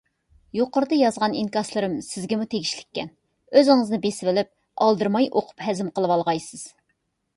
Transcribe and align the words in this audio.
يۇقىرىدا 0.59 0.97
يازغان 0.99 1.35
ئىنكاسلىرىم 1.41 1.93
سىزگىمۇ 2.07 2.47
تېگىشلىككەن. 2.53 3.11
ئۆزىڭىزنى 3.61 4.01
بېسىۋېلىپ 4.07 4.51
ئالدىرماي 4.87 5.29
ئوقۇپ 5.33 5.67
ھەزىم 5.69 5.97
قىلىۋالغايسىز. 6.01 6.65